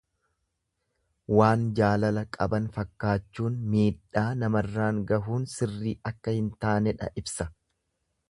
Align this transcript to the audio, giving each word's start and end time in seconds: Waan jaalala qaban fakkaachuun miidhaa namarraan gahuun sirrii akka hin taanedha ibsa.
Waan 1.39 1.65
jaalala 1.79 2.23
qaban 2.37 2.69
fakkaachuun 2.77 3.59
miidhaa 3.75 4.25
namarraan 4.43 5.03
gahuun 5.13 5.47
sirrii 5.57 5.95
akka 6.13 6.37
hin 6.39 6.51
taanedha 6.65 7.11
ibsa. 7.23 7.51